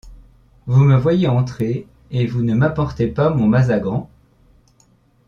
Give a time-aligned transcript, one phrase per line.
[0.65, 4.09] Vous me voyez entrer et vous ne m’apportez pas mon mazagran...